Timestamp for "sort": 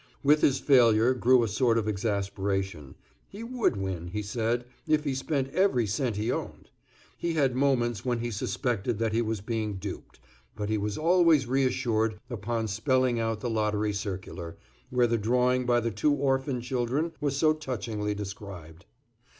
1.47-1.77